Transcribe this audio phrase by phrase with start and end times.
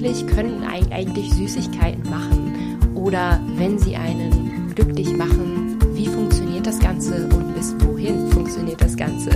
[0.00, 2.78] glücklich können eigentlich Süßigkeiten machen?
[2.94, 8.96] Oder wenn sie einen glücklich machen, wie funktioniert das Ganze und bis wohin funktioniert das
[8.96, 9.30] Ganze?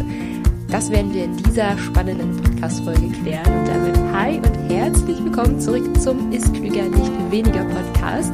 [0.68, 3.58] Das werden wir in dieser spannenden Podcast-Folge klären.
[3.58, 8.32] Und damit hi und herzlich willkommen zurück zum Ist Klüger nicht weniger Podcast.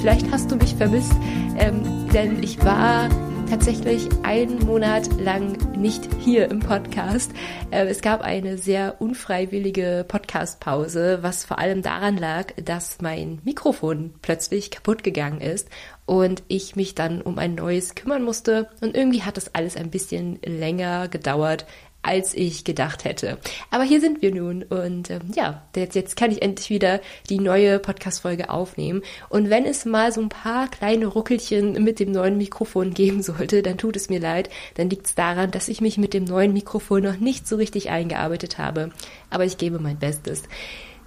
[0.00, 1.14] Vielleicht hast du mich vermisst,
[1.58, 3.08] ähm, denn ich war
[3.50, 7.32] tatsächlich einen Monat lang nicht hier im Podcast.
[7.72, 14.14] Äh, es gab eine sehr unfreiwillige Podcast-Pause, was vor allem daran lag, dass mein Mikrofon
[14.22, 15.68] plötzlich kaputt gegangen ist
[16.06, 18.68] und ich mich dann um ein neues kümmern musste.
[18.82, 21.66] Und irgendwie hat das alles ein bisschen länger gedauert,
[22.02, 23.38] als ich gedacht hätte.
[23.70, 27.38] Aber hier sind wir nun und ähm, ja, jetzt, jetzt kann ich endlich wieder die
[27.38, 29.02] neue Podcast-Folge aufnehmen.
[29.28, 33.62] Und wenn es mal so ein paar kleine Ruckelchen mit dem neuen Mikrofon geben sollte,
[33.62, 34.48] dann tut es mir leid.
[34.74, 37.90] Dann liegt es daran, dass ich mich mit dem neuen Mikrofon noch nicht so richtig
[37.90, 38.90] eingearbeitet habe.
[39.28, 40.44] Aber ich gebe mein Bestes.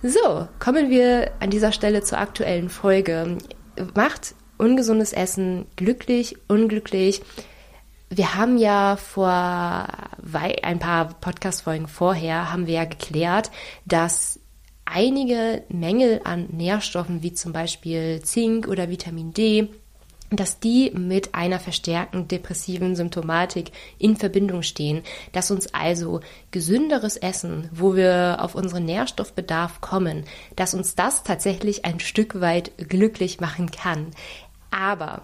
[0.04, 3.38] So, kommen wir an dieser Stelle zur aktuellen Folge.
[3.96, 7.22] Macht ungesundes Essen glücklich, unglücklich?
[8.16, 13.50] Wir haben ja vor ein paar Podcast-Folgen vorher haben wir ja geklärt,
[13.86, 14.40] dass
[14.86, 19.70] einige Mängel an Nährstoffen wie zum Beispiel Zink oder Vitamin D
[20.30, 27.70] dass die mit einer verstärkten depressiven Symptomatik in Verbindung stehen, dass uns also gesünderes Essen,
[27.72, 30.24] wo wir auf unseren Nährstoffbedarf kommen,
[30.56, 34.10] dass uns das tatsächlich ein Stück weit glücklich machen kann.
[34.72, 35.22] Aber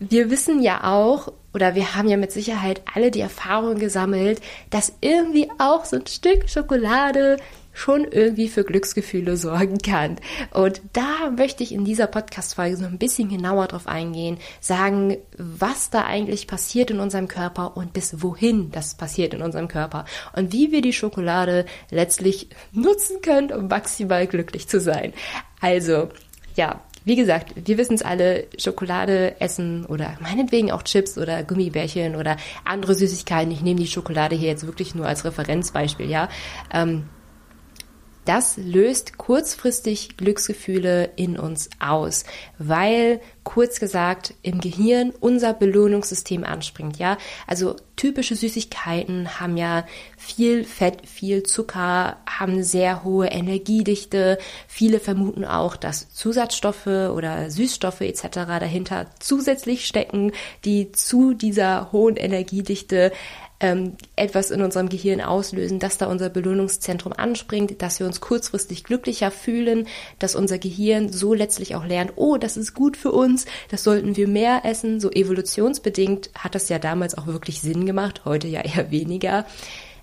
[0.00, 4.94] wir wissen ja auch, oder wir haben ja mit Sicherheit alle die Erfahrung gesammelt, dass
[5.00, 7.36] irgendwie auch so ein Stück Schokolade
[7.72, 10.16] schon irgendwie für Glücksgefühle sorgen kann.
[10.52, 15.90] Und da möchte ich in dieser Podcast-Folge so ein bisschen genauer drauf eingehen, sagen, was
[15.90, 20.04] da eigentlich passiert in unserem Körper und bis wohin das passiert in unserem Körper
[20.34, 25.12] und wie wir die Schokolade letztlich nutzen können, um maximal glücklich zu sein.
[25.60, 26.08] Also,
[26.56, 32.16] ja, wie gesagt, wir wissen es alle, Schokolade essen oder meinetwegen auch Chips oder Gummibärchen
[32.16, 33.52] oder andere Süßigkeiten.
[33.52, 36.28] Ich nehme die Schokolade hier jetzt wirklich nur als Referenzbeispiel, ja.
[36.72, 37.04] Ähm,
[38.30, 42.22] das löst kurzfristig Glücksgefühle in uns aus,
[42.58, 47.18] weil kurz gesagt im Gehirn unser Belohnungssystem anspringt, ja?
[47.48, 49.84] Also typische Süßigkeiten haben ja
[50.16, 54.38] viel Fett, viel Zucker, haben sehr hohe Energiedichte.
[54.68, 58.22] Viele vermuten auch, dass Zusatzstoffe oder Süßstoffe etc.
[58.60, 60.30] dahinter zusätzlich stecken,
[60.64, 63.10] die zu dieser hohen Energiedichte
[63.60, 68.84] ähm, etwas in unserem Gehirn auslösen, dass da unser Belohnungszentrum anspringt, dass wir uns kurzfristig
[68.84, 69.86] glücklicher fühlen,
[70.18, 74.16] dass unser Gehirn so letztlich auch lernt, oh, das ist gut für uns, das sollten
[74.16, 74.98] wir mehr essen.
[74.98, 79.44] So evolutionsbedingt hat das ja damals auch wirklich Sinn gemacht, heute ja eher weniger.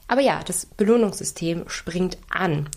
[0.08, 2.70] Aber ja, das Belohnungssystem springt an.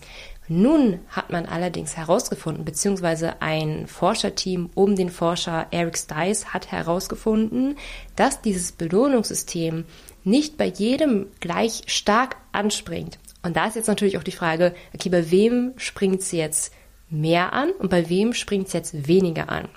[0.47, 7.77] Nun hat man allerdings herausgefunden, beziehungsweise ein Forscherteam um den Forscher Eric Stice hat herausgefunden,
[8.17, 9.85] dass dieses Belohnungssystem
[10.23, 13.19] nicht bei jedem gleich stark anspringt.
[13.43, 16.73] Und da ist jetzt natürlich auch die Frage, okay, bei wem springt es jetzt
[17.09, 19.67] mehr an und bei wem springt es jetzt weniger an?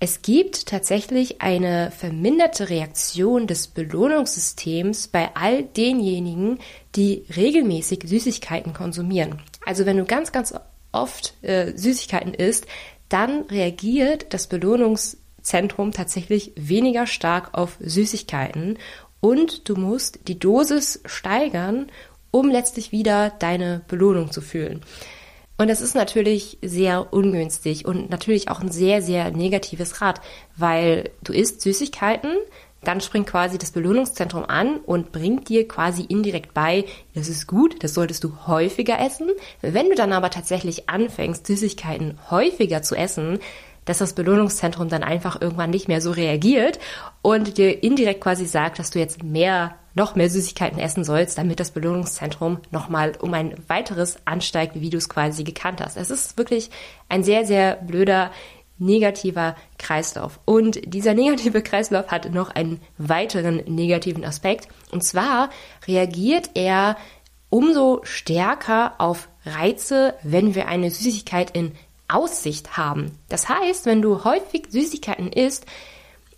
[0.00, 6.60] Es gibt tatsächlich eine verminderte Reaktion des Belohnungssystems bei all denjenigen,
[6.94, 9.42] die regelmäßig Süßigkeiten konsumieren.
[9.66, 10.54] Also wenn du ganz, ganz
[10.92, 12.66] oft äh, Süßigkeiten isst,
[13.08, 18.78] dann reagiert das Belohnungssystem Zentrum tatsächlich weniger stark auf Süßigkeiten
[19.20, 21.90] und du musst die Dosis steigern,
[22.30, 24.82] um letztlich wieder deine Belohnung zu fühlen.
[25.56, 30.20] Und das ist natürlich sehr ungünstig und natürlich auch ein sehr, sehr negatives Rad,
[30.56, 32.30] weil du isst Süßigkeiten,
[32.84, 37.82] dann springt quasi das Belohnungszentrum an und bringt dir quasi indirekt bei, das ist gut,
[37.82, 39.30] das solltest du häufiger essen.
[39.60, 43.40] Wenn du dann aber tatsächlich anfängst, Süßigkeiten häufiger zu essen,
[43.88, 46.78] dass das Belohnungszentrum dann einfach irgendwann nicht mehr so reagiert
[47.22, 51.58] und dir indirekt quasi sagt, dass du jetzt mehr, noch mehr Süßigkeiten essen sollst, damit
[51.58, 55.96] das Belohnungszentrum nochmal um ein weiteres ansteigt, wie du es quasi gekannt hast.
[55.96, 56.70] Es ist wirklich
[57.08, 58.30] ein sehr, sehr blöder,
[58.78, 60.38] negativer Kreislauf.
[60.44, 64.68] Und dieser negative Kreislauf hat noch einen weiteren negativen Aspekt.
[64.92, 65.50] Und zwar
[65.86, 66.96] reagiert er
[67.50, 71.72] umso stärker auf Reize, wenn wir eine Süßigkeit in
[72.08, 73.12] Aussicht haben.
[73.28, 75.66] Das heißt, wenn du häufig Süßigkeiten isst,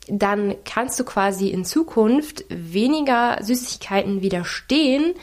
[0.09, 5.15] dann kannst du quasi in Zukunft weniger Süßigkeiten widerstehen,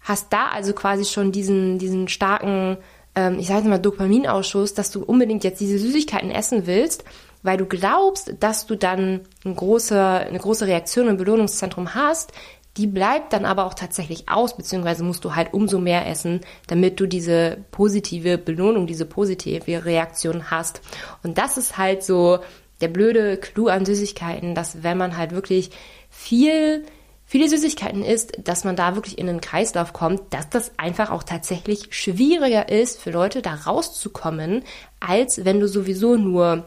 [0.00, 2.76] hast da also quasi schon diesen, diesen starken,
[3.14, 7.04] ähm, ich sage mal, Dopaminausschuss, dass du unbedingt jetzt diese Süßigkeiten essen willst,
[7.42, 12.32] weil du glaubst, dass du dann eine große, eine große Reaktion im Belohnungszentrum hast,
[12.76, 16.98] Die bleibt dann aber auch tatsächlich aus, beziehungsweise musst du halt umso mehr essen, damit
[16.98, 20.80] du diese positive Belohnung, diese positive Reaktion hast.
[21.22, 22.40] Und das ist halt so
[22.80, 25.70] der blöde Clou an Süßigkeiten, dass wenn man halt wirklich
[26.10, 26.84] viel
[27.26, 31.22] viele Süßigkeiten isst, dass man da wirklich in einen Kreislauf kommt, dass das einfach auch
[31.22, 34.62] tatsächlich schwieriger ist für Leute da rauszukommen,
[35.00, 36.64] als wenn du sowieso nur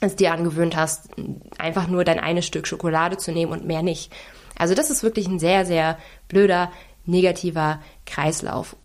[0.00, 1.08] es dir angewöhnt hast,
[1.58, 4.12] einfach nur dein eines Stück Schokolade zu nehmen und mehr nicht.
[4.58, 5.98] Also das ist wirklich ein sehr, sehr
[6.28, 6.70] blöder,
[7.06, 8.76] negativer Kreislauf.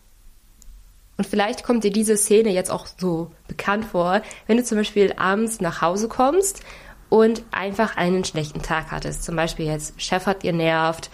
[1.18, 5.14] Und vielleicht kommt dir diese Szene jetzt auch so bekannt vor, wenn du zum Beispiel
[5.18, 6.62] abends nach Hause kommst
[7.10, 9.24] und einfach einen schlechten Tag hattest.
[9.24, 11.10] Zum Beispiel jetzt, Chef hat genervt,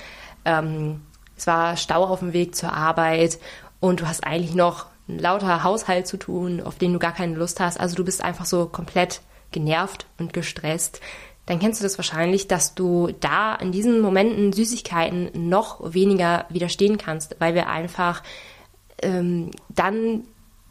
[0.46, 1.02] ähm,
[1.36, 3.40] es war Stau auf dem Weg zur Arbeit
[3.80, 7.36] und du hast eigentlich noch einen lauter Haushalt zu tun, auf den du gar keine
[7.36, 7.80] Lust hast.
[7.80, 9.22] Also du bist einfach so komplett
[9.52, 11.02] genervt und gestresst.
[11.46, 16.98] Dann kennst du das wahrscheinlich, dass du da in diesen Momenten Süßigkeiten noch weniger widerstehen
[16.98, 18.24] kannst, weil wir einfach
[19.02, 20.24] ähm, dann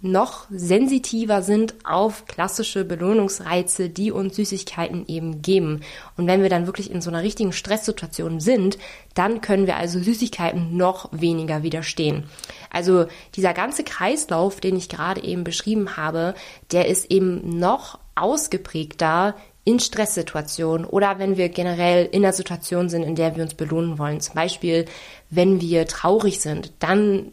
[0.05, 5.81] noch sensitiver sind auf klassische Belohnungsreize, die uns Süßigkeiten eben geben.
[6.19, 8.77] Und wenn wir dann wirklich in so einer richtigen Stresssituation sind,
[9.15, 12.25] dann können wir also Süßigkeiten noch weniger widerstehen.
[12.71, 16.35] Also dieser ganze Kreislauf, den ich gerade eben beschrieben habe,
[16.71, 19.35] der ist eben noch ausgeprägter
[19.65, 23.99] in Stresssituationen oder wenn wir generell in einer Situation sind, in der wir uns belohnen
[23.99, 24.21] wollen.
[24.21, 24.85] Zum Beispiel,
[25.31, 27.33] wenn wir traurig sind, dann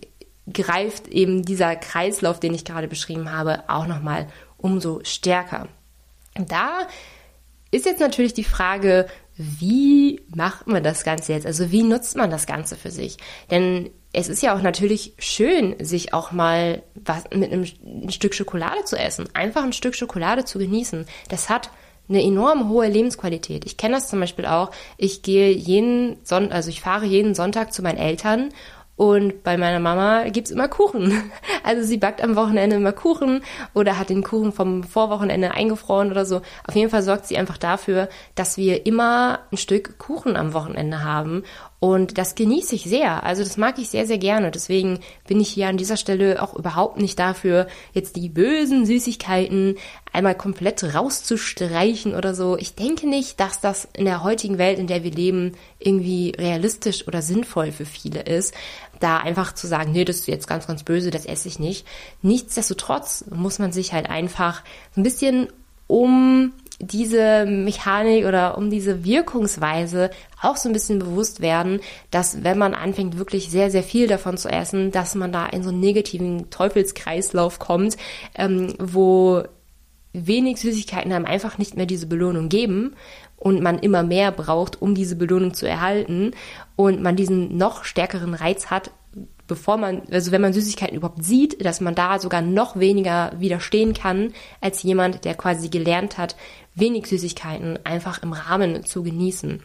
[0.51, 5.67] greift eben dieser Kreislauf, den ich gerade beschrieben habe, auch nochmal umso stärker.
[6.35, 6.87] Da
[7.69, 11.45] ist jetzt natürlich die Frage, wie macht man das Ganze jetzt?
[11.45, 13.17] Also wie nutzt man das Ganze für sich?
[13.49, 18.35] Denn es ist ja auch natürlich schön, sich auch mal was mit einem ein Stück
[18.35, 19.29] Schokolade zu essen.
[19.33, 21.05] Einfach ein Stück Schokolade zu genießen.
[21.29, 21.69] Das hat
[22.09, 23.65] eine enorm hohe Lebensqualität.
[23.65, 24.71] Ich kenne das zum Beispiel auch.
[24.97, 28.49] Ich gehe jeden Sonntag, also ich fahre jeden Sonntag zu meinen Eltern
[29.01, 31.11] und bei meiner Mama gibt's immer Kuchen.
[31.63, 33.43] Also sie backt am Wochenende immer Kuchen
[33.75, 36.41] oder hat den Kuchen vom Vorwochenende eingefroren oder so.
[36.67, 41.03] Auf jeden Fall sorgt sie einfach dafür, dass wir immer ein Stück Kuchen am Wochenende
[41.03, 41.43] haben.
[41.83, 43.23] Und das genieße ich sehr.
[43.23, 44.51] Also das mag ich sehr, sehr gerne.
[44.51, 49.77] Deswegen bin ich hier an dieser Stelle auch überhaupt nicht dafür, jetzt die bösen Süßigkeiten
[50.13, 52.55] einmal komplett rauszustreichen oder so.
[52.55, 57.07] Ich denke nicht, dass das in der heutigen Welt, in der wir leben, irgendwie realistisch
[57.07, 58.53] oder sinnvoll für viele ist
[58.99, 61.87] da einfach zu sagen, nee, das ist jetzt ganz, ganz böse, das esse ich nicht.
[62.21, 64.61] Nichtsdestotrotz muss man sich halt einfach
[64.95, 65.47] ein bisschen
[65.87, 70.09] um diese Mechanik oder um diese Wirkungsweise
[70.41, 71.79] auch so ein bisschen bewusst werden,
[72.09, 75.63] dass wenn man anfängt, wirklich sehr, sehr viel davon zu essen, dass man da in
[75.63, 77.97] so einen negativen Teufelskreislauf kommt,
[78.35, 79.43] ähm, wo
[80.13, 82.95] wenig Süßigkeiten einem einfach nicht mehr diese Belohnung geben
[83.37, 86.31] und man immer mehr braucht, um diese Belohnung zu erhalten
[86.75, 88.91] und man diesen noch stärkeren Reiz hat,
[89.51, 93.93] bevor man, also wenn man Süßigkeiten überhaupt sieht, dass man da sogar noch weniger widerstehen
[93.93, 94.31] kann
[94.61, 96.37] als jemand, der quasi gelernt hat,
[96.75, 99.63] wenig Süßigkeiten einfach im Rahmen zu genießen.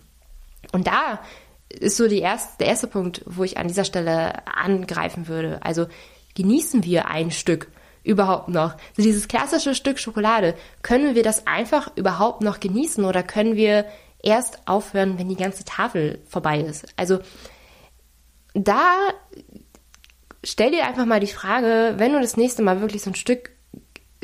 [0.72, 1.20] Und da
[1.68, 5.62] ist so die erste, der erste Punkt, wo ich an dieser Stelle angreifen würde.
[5.62, 5.86] Also
[6.34, 7.68] genießen wir ein Stück
[8.02, 8.76] überhaupt noch?
[8.96, 13.84] So dieses klassische Stück Schokolade, können wir das einfach überhaupt noch genießen oder können wir
[14.22, 16.86] erst aufhören, wenn die ganze Tafel vorbei ist?
[16.96, 17.18] Also
[18.54, 18.94] da
[20.42, 23.50] stell dir einfach mal die Frage, wenn du das nächste Mal wirklich so ein Stück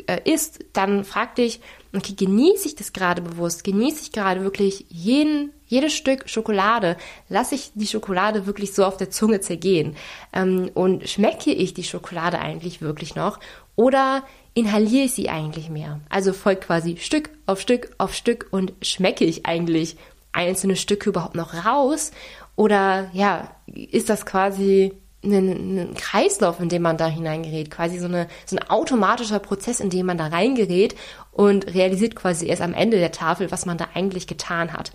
[0.07, 1.61] äh, isst, dann frag dich,
[1.95, 3.63] okay, genieße ich das gerade bewusst?
[3.63, 6.97] Genieße ich gerade wirklich jeden, jedes Stück Schokolade?
[7.29, 9.95] Lasse ich die Schokolade wirklich so auf der Zunge zergehen?
[10.33, 13.39] Ähm, und schmecke ich die Schokolade eigentlich wirklich noch?
[13.75, 14.23] Oder
[14.53, 15.99] inhaliere ich sie eigentlich mehr?
[16.09, 19.97] Also folgt quasi Stück auf Stück auf Stück und schmecke ich eigentlich
[20.31, 22.11] einzelne Stücke überhaupt noch raus?
[22.55, 24.93] Oder ja, ist das quasi
[25.23, 29.79] ein, ein Kreislauf, in dem man da hineingerät, quasi so, eine, so ein automatischer Prozess,
[29.79, 30.95] in dem man da reingerät
[31.31, 34.91] und realisiert quasi erst am Ende der Tafel, was man da eigentlich getan hat.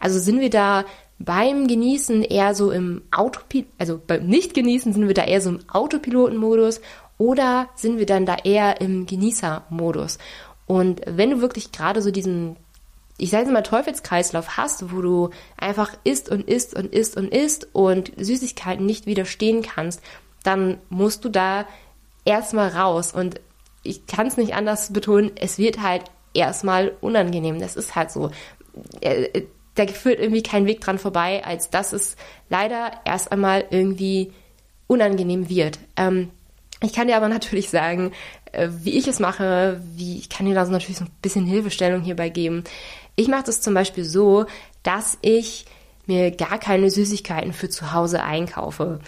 [0.00, 0.84] Also sind wir da
[1.18, 5.60] beim Genießen eher so im Autopilot, also beim Nicht-Genießen sind wir da eher so im
[5.70, 6.80] Autopilotenmodus
[7.18, 10.18] oder sind wir dann da eher im Genießermodus?
[10.66, 12.56] Und wenn du wirklich gerade so diesen
[13.18, 17.32] ich sage jetzt mal Teufelskreislauf hast, wo du einfach isst und isst und isst und
[17.32, 20.02] isst und Süßigkeiten nicht widerstehen kannst,
[20.42, 21.66] dann musst du da
[22.24, 23.12] erstmal raus.
[23.12, 23.40] Und
[23.82, 26.04] ich kann es nicht anders betonen, es wird halt
[26.34, 27.58] erstmal unangenehm.
[27.58, 28.30] Das ist halt so.
[29.00, 29.42] Äh,
[29.74, 32.16] da führt irgendwie kein Weg dran vorbei, als dass es
[32.48, 34.32] leider erst einmal irgendwie
[34.86, 35.78] unangenehm wird.
[35.96, 36.30] Ähm,
[36.82, 38.12] ich kann dir aber natürlich sagen,
[38.52, 41.46] äh, wie ich es mache, wie ich kann dir da so natürlich so ein bisschen
[41.46, 42.64] Hilfestellung hierbei geben.
[43.16, 44.46] Ich mache das zum Beispiel so,
[44.82, 45.66] dass ich
[46.06, 49.00] mir gar keine Süßigkeiten für zu Hause einkaufe.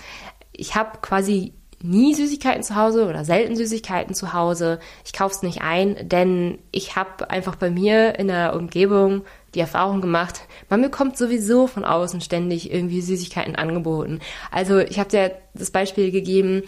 [0.53, 4.81] Ich habe quasi nie Süßigkeiten zu Hause oder selten Süßigkeiten zu Hause.
[5.05, 9.25] Ich kaufe es nicht ein, denn ich habe einfach bei mir in der Umgebung
[9.55, 14.21] die Erfahrung gemacht, man bekommt sowieso von außen ständig irgendwie Süßigkeiten angeboten.
[14.51, 16.63] Also ich habe dir das Beispiel gegeben,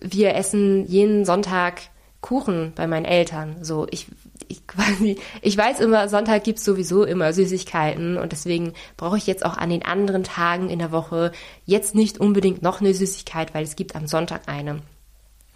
[0.00, 1.82] wir essen jeden Sonntag
[2.26, 3.62] Kuchen bei meinen Eltern.
[3.62, 4.06] So, ich,
[4.48, 9.46] ich quasi, ich weiß immer, Sonntag gibt's sowieso immer Süßigkeiten und deswegen brauche ich jetzt
[9.46, 11.30] auch an den anderen Tagen in der Woche
[11.66, 14.80] jetzt nicht unbedingt noch eine Süßigkeit, weil es gibt am Sonntag eine.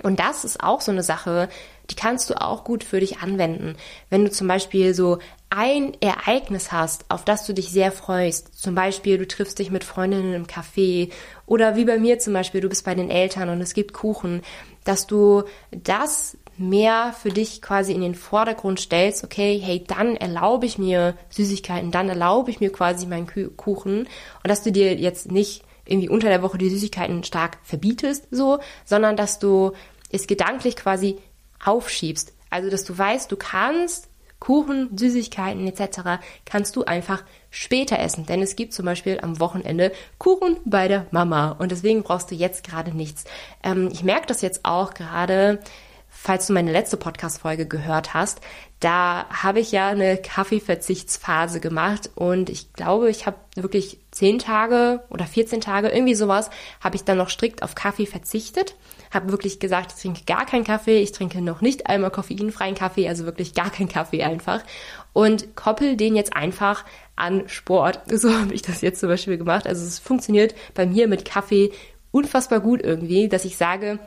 [0.04, 1.48] Und das ist auch so eine Sache,
[1.90, 3.76] die kannst du auch gut für dich anwenden.
[4.08, 5.18] Wenn du zum Beispiel so
[5.50, 9.82] ein Ereignis hast, auf das du dich sehr freust, zum Beispiel du triffst dich mit
[9.82, 11.10] Freundinnen im Café
[11.46, 14.42] oder wie bei mir zum Beispiel, du bist bei den Eltern und es gibt Kuchen,
[14.84, 20.66] dass du das mehr für dich quasi in den Vordergrund stellst, okay, hey, dann erlaube
[20.66, 23.26] ich mir Süßigkeiten, dann erlaube ich mir quasi meinen
[23.56, 28.28] Kuchen und dass du dir jetzt nicht irgendwie unter der Woche die Süßigkeiten stark verbietest,
[28.30, 29.72] so, sondern dass du
[30.10, 31.18] es gedanklich quasi
[31.64, 32.32] aufschiebst.
[32.50, 34.08] Also, dass du weißt, du kannst
[34.40, 36.22] Kuchen, Süßigkeiten etc.
[36.46, 41.06] kannst du einfach später essen, denn es gibt zum Beispiel am Wochenende Kuchen bei der
[41.10, 43.24] Mama und deswegen brauchst du jetzt gerade nichts.
[43.62, 45.60] Ähm, ich merke das jetzt auch gerade,
[46.22, 48.42] falls du meine letzte Podcast-Folge gehört hast,
[48.78, 55.02] da habe ich ja eine Kaffeeverzichtsphase gemacht und ich glaube, ich habe wirklich zehn Tage
[55.08, 56.50] oder 14 Tage, irgendwie sowas,
[56.82, 58.74] habe ich dann noch strikt auf Kaffee verzichtet
[59.10, 63.08] habe wirklich gesagt, ich trinke gar keinen Kaffee, ich trinke noch nicht einmal koffeinfreien Kaffee,
[63.08, 64.62] also wirklich gar keinen Kaffee einfach
[65.12, 66.84] und koppel den jetzt einfach
[67.16, 68.00] an Sport.
[68.20, 69.66] So habe ich das jetzt zum Beispiel gemacht.
[69.66, 71.72] Also es funktioniert bei mir mit Kaffee
[72.12, 73.98] unfassbar gut irgendwie, dass ich sage,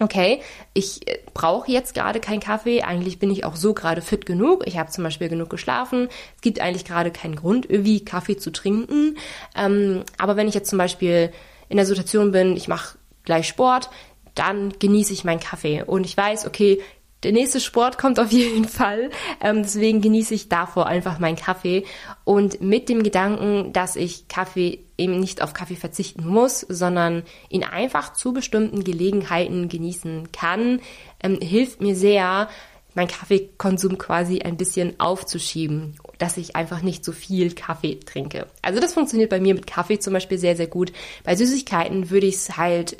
[0.00, 0.40] okay,
[0.74, 4.66] ich äh, brauche jetzt gerade keinen Kaffee, eigentlich bin ich auch so gerade fit genug,
[4.66, 8.50] ich habe zum Beispiel genug geschlafen, es gibt eigentlich gerade keinen Grund, irgendwie Kaffee zu
[8.50, 9.16] trinken.
[9.56, 11.32] Ähm, aber wenn ich jetzt zum Beispiel
[11.68, 13.90] in der Situation bin, ich mache gleich Sport,
[14.34, 15.82] dann genieße ich meinen Kaffee.
[15.82, 16.80] Und ich weiß, okay,
[17.22, 19.10] der nächste Sport kommt auf jeden Fall.
[19.40, 21.84] Ähm, deswegen genieße ich davor einfach meinen Kaffee.
[22.24, 27.64] Und mit dem Gedanken, dass ich Kaffee eben nicht auf Kaffee verzichten muss, sondern ihn
[27.64, 30.80] einfach zu bestimmten Gelegenheiten genießen kann,
[31.22, 32.48] ähm, hilft mir sehr,
[32.94, 38.46] meinen Kaffeekonsum quasi ein bisschen aufzuschieben, dass ich einfach nicht so viel Kaffee trinke.
[38.60, 40.92] Also das funktioniert bei mir mit Kaffee zum Beispiel sehr, sehr gut.
[41.22, 42.96] Bei Süßigkeiten würde ich es halt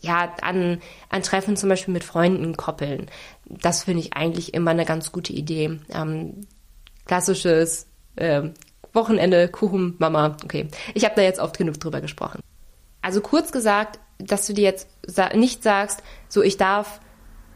[0.00, 3.06] ja, an, an Treffen zum Beispiel mit Freunden koppeln.
[3.46, 5.78] Das finde ich eigentlich immer eine ganz gute Idee.
[5.92, 6.46] Ähm,
[7.06, 7.86] klassisches
[8.16, 8.50] äh,
[8.92, 10.36] Wochenende, Kuchen, Mama.
[10.44, 12.40] Okay, ich habe da jetzt oft genug drüber gesprochen.
[13.02, 14.88] Also kurz gesagt, dass du dir jetzt
[15.34, 17.00] nicht sagst, so ich darf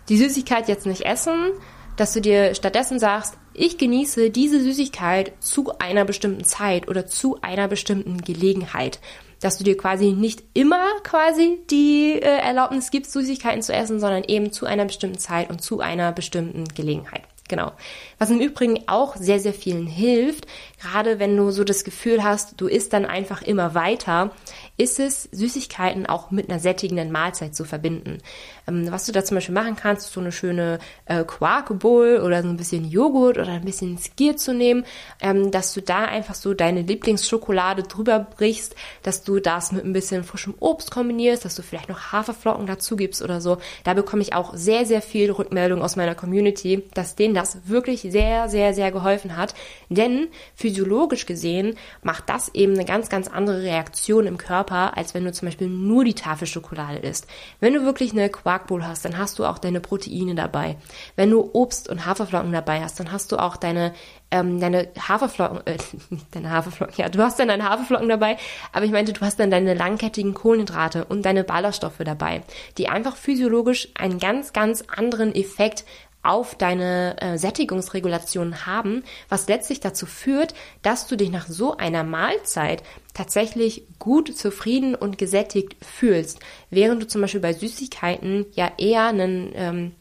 [0.09, 1.53] die Süßigkeit jetzt nicht essen,
[1.97, 7.41] dass du dir stattdessen sagst, ich genieße diese Süßigkeit zu einer bestimmten Zeit oder zu
[7.41, 9.01] einer bestimmten Gelegenheit
[9.45, 14.25] dass du dir quasi nicht immer quasi die äh, Erlaubnis gibst, Süßigkeiten zu essen, sondern
[14.25, 17.23] eben zu einer bestimmten Zeit und zu einer bestimmten Gelegenheit.
[17.47, 17.73] Genau.
[18.19, 20.47] Was im Übrigen auch sehr, sehr vielen hilft,
[20.81, 24.31] gerade wenn du so das Gefühl hast, du isst dann einfach immer weiter,
[24.77, 28.19] ist es, Süßigkeiten auch mit einer sättigenden Mahlzeit zu verbinden.
[28.67, 32.43] Ähm, was du da zum Beispiel machen kannst, so eine schöne äh, Quark Bowl oder
[32.43, 34.85] so ein bisschen Joghurt oder ein bisschen Skier zu nehmen,
[35.21, 39.93] ähm, dass du da einfach so deine Lieblingsschokolade drüber brichst, dass du das mit ein
[39.93, 43.59] bisschen frischem Obst kombinierst, dass du vielleicht noch Haferflocken dazu gibst oder so.
[43.85, 48.01] Da bekomme ich auch sehr, sehr viel Rückmeldung aus meiner Community, dass denen das wirklich
[48.03, 49.55] sehr, sehr, sehr geholfen hat.
[49.89, 55.15] Denn physiologisch gesehen macht das eben eine ganz, ganz andere Reaktion im Körper Körper, als
[55.15, 57.27] wenn du zum Beispiel nur die Tafelschokolade isst.
[57.61, 60.77] Wenn du wirklich eine Quarkbowl hast, dann hast du auch deine Proteine dabei.
[61.17, 63.93] Wenn du Obst und Haferflocken dabei hast, dann hast du auch deine
[64.31, 65.77] ähm, deine Haferflocken, äh,
[66.33, 68.37] deine Haferflocken, ja, du hast dann deine Haferflocken dabei,
[68.73, 72.43] aber ich meinte, du hast dann deine langkettigen Kohlenhydrate und deine Ballaststoffe dabei,
[72.77, 75.85] die einfach physiologisch einen ganz, ganz anderen Effekt
[76.25, 82.05] auf deine äh, Sättigungsregulation haben, was letztlich dazu führt, dass du dich nach so einer
[82.05, 86.41] Mahlzeit tatsächlich gut, zufrieden und gesättigt fühlst,
[86.71, 89.93] während du zum Beispiel bei Süßigkeiten ja eher einen ähm,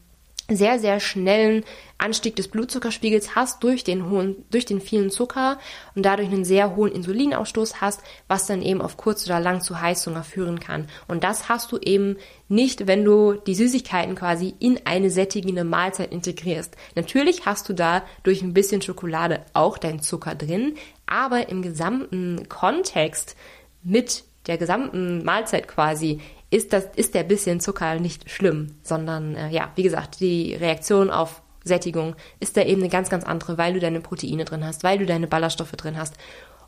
[0.48, 1.64] sehr, sehr schnellen
[1.96, 5.58] Anstieg des Blutzuckerspiegels hast durch den hohen, durch den vielen Zucker
[5.94, 9.80] und dadurch einen sehr hohen Insulinausstoß hast, was dann eben auf kurz oder lang zu
[9.80, 10.88] Heißhunger führen kann.
[11.08, 12.16] Und das hast du eben
[12.48, 16.76] nicht, wenn du die Süßigkeiten quasi in eine sättigende Mahlzeit integrierst.
[16.94, 20.74] Natürlich hast du da durch ein bisschen Schokolade auch deinen Zucker drin,
[21.06, 23.34] aber im gesamten Kontext
[23.82, 26.20] mit der gesamten Mahlzeit quasi
[26.54, 31.10] ist, das, ist der bisschen Zucker nicht schlimm, sondern äh, ja, wie gesagt, die Reaktion
[31.10, 34.84] auf Sättigung ist da eben eine ganz, ganz andere, weil du deine Proteine drin hast,
[34.84, 36.14] weil du deine Ballaststoffe drin hast.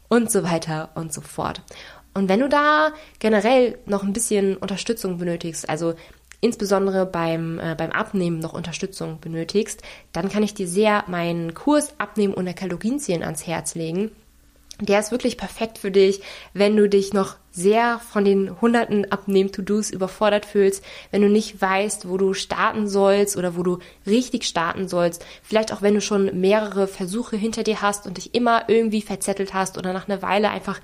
[0.08, 1.62] und so weiter und so fort.
[2.14, 5.94] Und wenn du da generell noch ein bisschen Unterstützung benötigst, also
[6.40, 11.94] insbesondere beim, äh, beim Abnehmen noch Unterstützung benötigst, dann kann ich dir sehr meinen Kurs
[11.98, 14.12] Abnehmen unter Kalorienzielen ans Herz legen.
[14.80, 16.20] Der ist wirklich perfekt für dich,
[16.52, 22.10] wenn du dich noch sehr von den hunderten Abnehm-To-Dos überfordert fühlst, wenn du nicht weißt,
[22.10, 25.24] wo du starten sollst oder wo du richtig starten sollst.
[25.42, 29.54] Vielleicht auch, wenn du schon mehrere Versuche hinter dir hast und dich immer irgendwie verzettelt
[29.54, 30.78] hast oder nach einer Weile einfach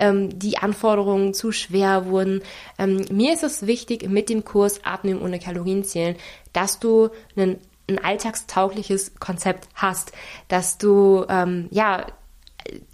[0.00, 2.42] ähm, die Anforderungen zu schwer wurden.
[2.80, 6.16] Ähm, mir ist es wichtig, mit dem Kurs Abnehmen ohne Kalorienzählen,
[6.52, 10.10] dass du einen ein alltagstaugliches Konzept hast,
[10.48, 12.06] dass du ähm, ja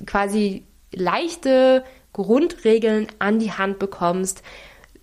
[0.07, 4.43] quasi leichte Grundregeln an die Hand bekommst,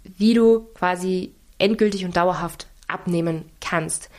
[0.03, 4.09] wie du quasi endgültig und dauerhaft abnehmen kannst.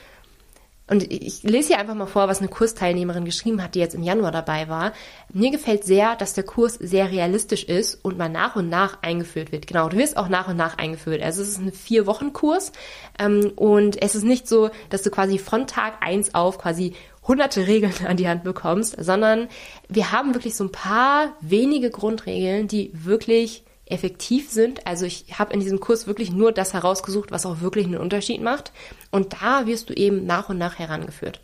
[0.90, 4.02] Und ich lese hier einfach mal vor, was eine Kursteilnehmerin geschrieben hat, die jetzt im
[4.02, 4.92] Januar dabei war.
[5.32, 9.52] Mir gefällt sehr, dass der Kurs sehr realistisch ist und mal nach und nach eingeführt
[9.52, 9.68] wird.
[9.68, 11.22] Genau, du wirst auch nach und nach eingeführt.
[11.22, 12.72] Also es ist ein Vier-Wochen-Kurs
[13.20, 16.94] ähm, und es ist nicht so, dass du quasi von Tag eins auf quasi
[17.30, 19.46] hunderte Regeln an die Hand bekommst, sondern
[19.88, 24.84] wir haben wirklich so ein paar wenige Grundregeln, die wirklich effektiv sind.
[24.84, 28.42] Also ich habe in diesem Kurs wirklich nur das herausgesucht, was auch wirklich einen Unterschied
[28.42, 28.72] macht.
[29.12, 31.40] Und da wirst du eben nach und nach herangeführt.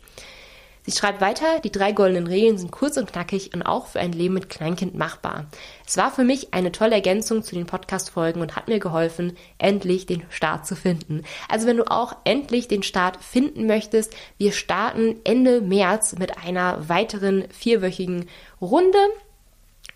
[0.89, 4.13] Sie schreibt weiter, die drei goldenen Regeln sind kurz und knackig und auch für ein
[4.13, 5.47] Leben mit Kleinkind machbar.
[5.85, 10.05] Es war für mich eine tolle Ergänzung zu den Podcast-Folgen und hat mir geholfen, endlich
[10.05, 11.23] den Start zu finden.
[11.49, 16.87] Also wenn du auch endlich den Start finden möchtest, wir starten Ende März mit einer
[16.87, 18.29] weiteren vierwöchigen
[18.61, 18.99] Runde.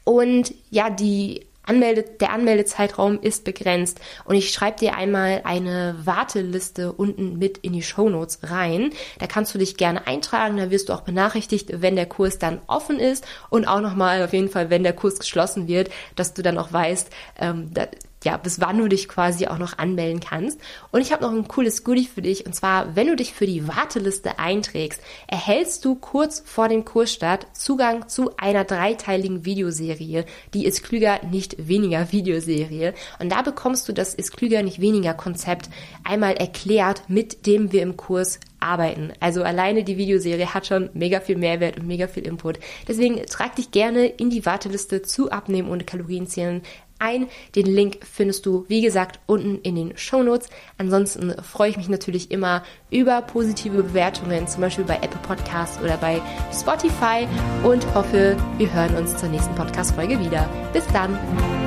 [0.03, 6.91] Und ja, die Anmelde, der Anmeldezeitraum ist begrenzt und ich schreibe dir einmal eine Warteliste
[6.91, 8.91] unten mit in die Shownotes rein.
[9.19, 12.61] Da kannst du dich gerne eintragen, da wirst du auch benachrichtigt, wenn der Kurs dann
[12.67, 16.41] offen ist und auch nochmal auf jeden Fall, wenn der Kurs geschlossen wird, dass du
[16.41, 17.87] dann auch weißt, ähm, da,
[18.23, 20.59] ja, bis wann du dich quasi auch noch anmelden kannst.
[20.91, 22.45] Und ich habe noch ein cooles Goodie für dich.
[22.45, 27.47] Und zwar, wenn du dich für die Warteliste einträgst, erhältst du kurz vor dem Kursstart
[27.53, 30.25] Zugang zu einer dreiteiligen Videoserie.
[30.53, 32.93] Die ist klüger, nicht weniger Videoserie.
[33.19, 35.69] Und da bekommst du das ist klüger, nicht weniger Konzept
[36.03, 39.11] einmal erklärt, mit dem wir im Kurs arbeiten.
[39.19, 42.59] Also alleine die Videoserie hat schon mega viel Mehrwert und mega viel Input.
[42.87, 46.61] Deswegen trag dich gerne in die Warteliste zu Abnehmen ohne Kalorienzählen
[47.01, 47.27] ein.
[47.55, 50.49] Den Link findest du, wie gesagt, unten in den Show Notes.
[50.77, 55.97] Ansonsten freue ich mich natürlich immer über positive Bewertungen, zum Beispiel bei Apple Podcasts oder
[55.97, 56.21] bei
[56.53, 57.27] Spotify
[57.63, 60.49] und hoffe, wir hören uns zur nächsten Podcast-Folge wieder.
[60.73, 61.60] Bis dann!